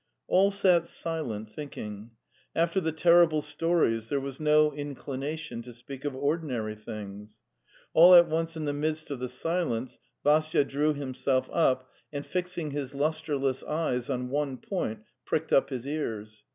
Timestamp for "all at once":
7.93-8.57